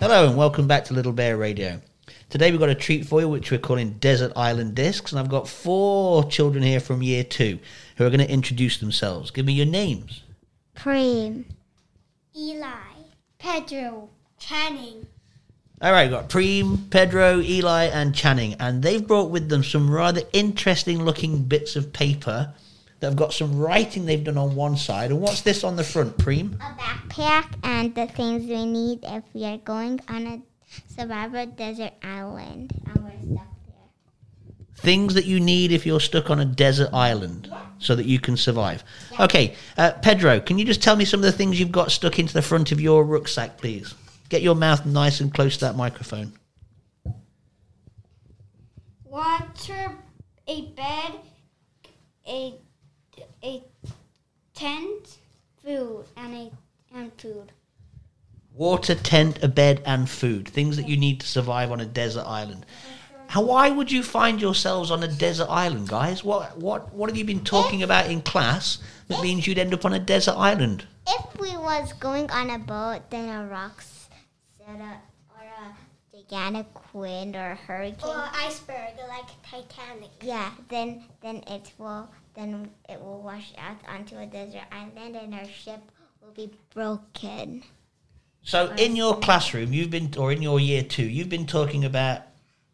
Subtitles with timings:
[0.00, 1.80] Hello and welcome back to Little Bear Radio.
[2.30, 5.28] Today we've got a treat for you which we're calling Desert Island Discs and I've
[5.28, 7.58] got four children here from year two
[7.96, 9.32] who are going to introduce themselves.
[9.32, 10.22] Give me your names.
[10.76, 11.46] Preem.
[12.36, 12.68] Eli,
[13.40, 14.08] Pedro,
[14.38, 15.08] Channing,
[15.82, 19.90] All right, we've got Preem, Pedro, Eli, and Channing, and they've brought with them some
[19.90, 22.54] rather interesting looking bits of paper
[23.00, 25.10] that have got some writing they've done on one side.
[25.10, 26.54] And what's this on the front, Preem?
[26.54, 30.42] A backpack and the things we need if we are going on a
[30.86, 34.54] survivor desert island and we're stuck there.
[34.76, 38.36] Things that you need if you're stuck on a desert island so that you can
[38.36, 38.84] survive.
[39.18, 42.18] Okay, uh, Pedro, can you just tell me some of the things you've got stuck
[42.18, 43.94] into the front of your rucksack, please?
[44.28, 46.34] Get your mouth nice and close to that microphone.
[49.04, 49.96] water,
[50.46, 51.12] a bed,
[52.28, 52.54] a
[53.42, 53.62] a
[54.54, 55.18] tent,
[55.64, 56.50] food, and a
[56.94, 57.52] and food.
[58.54, 60.48] Water, tent, a bed, and food.
[60.48, 62.66] Things that you need to survive on a desert island.
[63.28, 66.24] How, why would you find yourselves on a desert island, guys?
[66.24, 69.84] What, what, what have you been talking about in class that means you'd end up
[69.84, 70.86] on a desert island?
[71.06, 75.02] If we was going on a boat, then a rock set up
[75.36, 78.08] or a gigantic wind or a hurricane.
[78.08, 80.10] Or iceberg like Titanic.
[80.22, 85.34] yeah, then then it will then it will wash out onto a desert island and
[85.34, 85.80] our ship
[86.28, 87.62] will be broken.
[88.42, 92.22] So, in your classroom, you've been, or in your year two, you've been talking about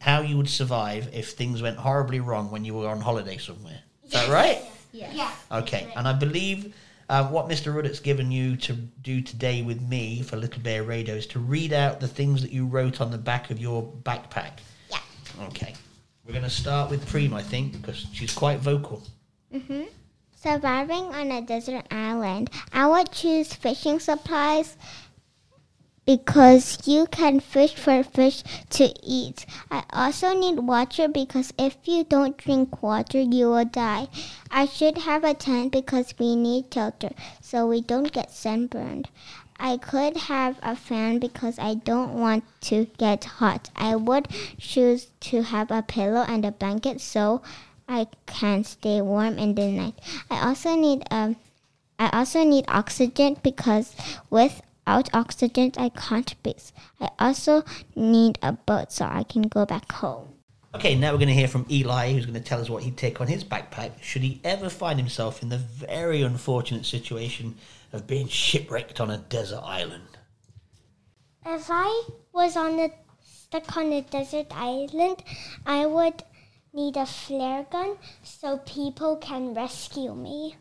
[0.00, 3.80] how you would survive if things went horribly wrong when you were on holiday somewhere.
[4.04, 4.62] Is that right?
[4.92, 5.30] Yeah.
[5.52, 5.92] Okay.
[5.94, 6.74] And I believe
[7.08, 7.74] uh, what Mr.
[7.74, 11.72] Ruddock's given you to do today with me for Little Bear Radio is to read
[11.72, 14.52] out the things that you wrote on the back of your backpack.
[14.90, 14.98] Yeah.
[15.48, 15.74] Okay.
[16.26, 19.02] We're going to start with Preem, I think, because she's quite vocal.
[19.54, 19.82] Mm-hmm.
[20.42, 24.78] Surviving on a desert island, I would choose fishing supplies
[26.06, 29.44] because you can fish for fish to eat.
[29.70, 34.08] I also need water because if you don't drink water, you will die.
[34.50, 37.10] I should have a tent because we need shelter
[37.42, 39.10] so we don't get sunburned.
[39.58, 43.68] I could have a fan because I don't want to get hot.
[43.76, 47.42] I would choose to have a pillow and a blanket so
[47.90, 49.98] I can stay warm in the night.
[50.30, 51.36] I also need um
[51.98, 53.96] I also need oxygen because
[54.30, 56.70] without oxygen I can't breathe.
[57.00, 57.64] I also
[57.96, 60.28] need a boat so I can go back home.
[60.72, 62.96] Okay, now we're going to hear from Eli, who's going to tell us what he'd
[62.96, 67.56] take on his backpack should he ever find himself in the very unfortunate situation
[67.92, 70.16] of being shipwrecked on a desert island.
[71.44, 72.90] If I was on a
[73.24, 75.24] stuck on a desert island,
[75.66, 76.22] I would
[76.72, 80.56] need a flare gun so people can rescue me.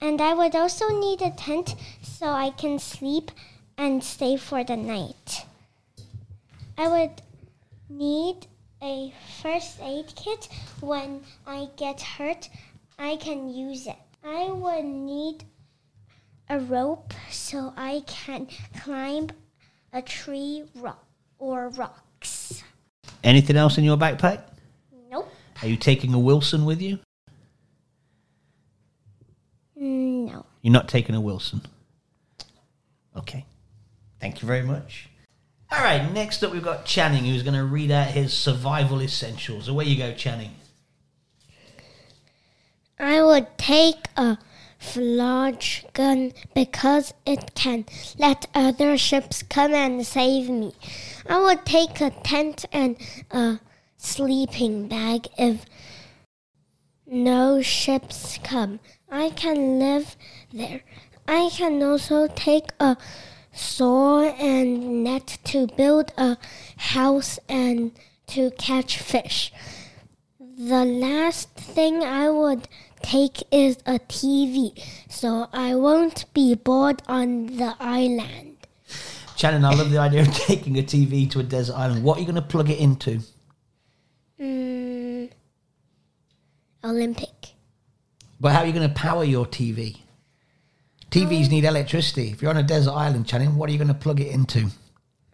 [0.00, 3.30] And I would also need a tent so I can sleep
[3.78, 5.46] and stay for the night.
[6.76, 7.22] I would
[7.88, 8.46] need
[8.82, 10.48] a first aid kit
[10.80, 12.48] when I get hurt.
[12.98, 13.96] I can use it.
[14.24, 15.44] I would need
[16.48, 18.48] a rope so I can
[18.80, 19.28] climb
[19.92, 21.04] a tree rock
[21.38, 22.62] or rocks.
[23.24, 24.42] Anything else in your backpack?
[25.62, 26.98] Are you taking a Wilson with you?
[29.76, 30.44] No.
[30.60, 31.62] You're not taking a Wilson.
[33.16, 33.46] Okay.
[34.20, 35.08] Thank you very much.
[35.70, 39.68] All right, next up we've got Channing, who's going to read out his survival essentials.
[39.68, 40.50] Away you go, Channing.
[42.98, 44.38] I would take a
[44.78, 47.86] flash gun because it can
[48.18, 50.74] let other ships come and save me.
[51.28, 52.96] I would take a tent and
[53.30, 53.60] a
[54.02, 55.64] sleeping bag if
[57.06, 58.80] no ships come.
[59.10, 60.16] I can live
[60.52, 60.82] there.
[61.28, 62.96] I can also take a
[63.52, 66.36] saw and net to build a
[66.76, 67.92] house and
[68.26, 69.52] to catch fish.
[70.40, 72.68] The last thing I would
[73.02, 78.56] take is a TV so I won't be bored on the island.
[79.36, 82.04] Channing, I love the idea of taking a TV to a desert island.
[82.04, 83.20] What are you going to plug it into?
[84.42, 85.30] Mm,
[86.92, 87.54] Olympic.
[88.40, 89.98] But how are you going to power your TV?
[91.10, 92.30] TVs need electricity.
[92.30, 94.68] If you're on a desert island, Channing, what are you going to plug it into?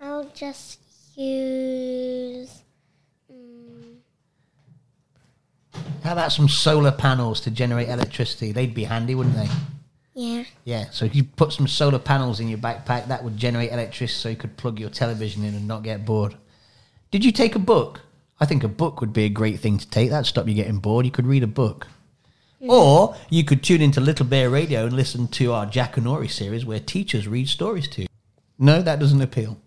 [0.00, 0.78] I'll just
[1.16, 2.62] use.
[3.32, 3.96] mm,
[6.02, 8.52] How about some solar panels to generate electricity?
[8.52, 9.48] They'd be handy, wouldn't they?
[10.14, 10.44] Yeah.
[10.64, 14.18] Yeah, so if you put some solar panels in your backpack, that would generate electricity
[14.20, 16.34] so you could plug your television in and not get bored.
[17.12, 18.00] Did you take a book?
[18.40, 20.10] I think a book would be a great thing to take.
[20.10, 21.04] That'd stop you getting bored.
[21.04, 21.88] You could read a book.
[22.60, 26.80] Or you could tune into Little Bear Radio and listen to our Jackanory series where
[26.80, 28.08] teachers read stories to you.
[28.58, 29.58] No, that doesn't appeal.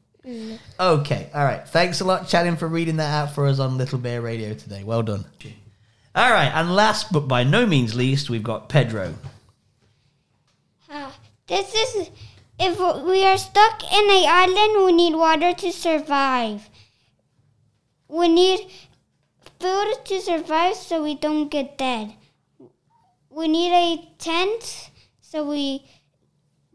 [0.79, 1.67] Okay, all right.
[1.67, 4.83] Thanks a lot, Channing, for reading that out for us on Little Bear Radio today.
[4.83, 5.25] Well done.
[6.13, 9.15] All right, and last but by no means least, we've got Pedro.
[10.89, 11.11] Uh,
[11.47, 12.09] this is
[12.59, 16.69] if we are stuck in an island, we need water to survive.
[18.11, 18.67] We need
[19.61, 22.13] food to survive so we don't get dead.
[23.29, 24.91] We need a tent
[25.21, 25.85] so we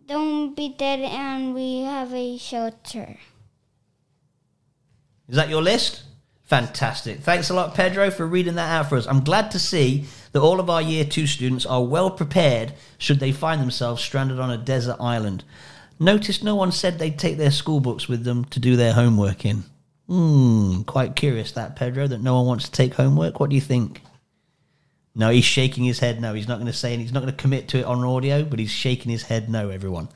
[0.07, 3.19] don't be dead and we have a shelter.
[5.29, 6.05] Is that your list?
[6.45, 7.21] Fantastic.
[7.21, 9.07] Thanks a lot, Pedro, for reading that out for us.
[9.07, 13.21] I'm glad to see that all of our year two students are well prepared should
[13.21, 15.45] they find themselves stranded on a desert island.
[15.99, 19.45] Notice no one said they'd take their school books with them to do their homework
[19.45, 19.65] in.
[20.07, 23.41] Hmm, quite curious that, Pedro, that no one wants to take homework.
[23.41, 24.03] What do you think?
[25.19, 26.35] No, he's shaking his head no.
[26.35, 28.45] He's not going to say, and he's not going to commit to it on audio,
[28.45, 30.09] but he's shaking his head no, everyone.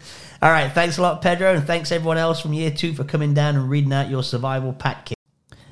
[0.43, 3.33] All right, thanks a lot, Pedro, and thanks everyone else from year two for coming
[3.33, 5.19] down and reading out your survival pack kit.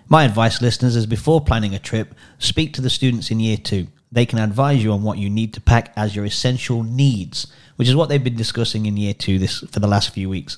[0.08, 3.88] My advice, listeners, is before planning a trip, speak to the students in year two.
[4.10, 7.88] They can advise you on what you need to pack as your essential needs, which
[7.88, 10.56] is what they've been discussing in year two this for the last few weeks.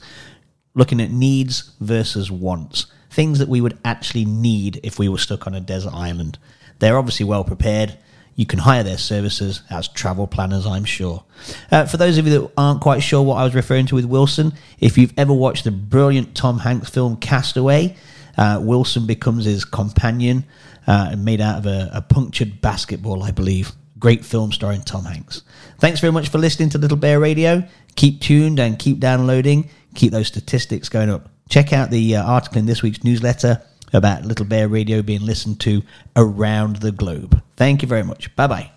[0.74, 5.46] Looking at needs versus wants, things that we would actually need if we were stuck
[5.46, 6.38] on a desert island.
[6.78, 7.98] They're obviously well prepared.
[8.36, 11.24] You can hire their services as travel planners, I'm sure.
[11.70, 14.06] Uh, for those of you that aren't quite sure what I was referring to with
[14.06, 17.96] Wilson, if you've ever watched the brilliant Tom Hanks film Castaway,
[18.38, 20.44] uh, Wilson becomes his companion,
[20.86, 23.72] uh, made out of a, a punctured basketball, I believe.
[23.98, 25.42] Great film starring Tom Hanks.
[25.78, 27.64] Thanks very much for listening to Little Bear Radio.
[27.96, 29.68] Keep tuned and keep downloading.
[29.94, 31.28] Keep those statistics going up.
[31.50, 33.60] Check out the uh, article in this week's newsletter
[33.92, 35.82] about Little Bear Radio being listened to
[36.16, 37.42] around the globe.
[37.56, 38.34] Thank you very much.
[38.36, 38.70] Bye bye.